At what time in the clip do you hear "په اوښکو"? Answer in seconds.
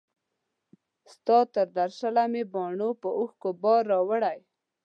3.01-3.49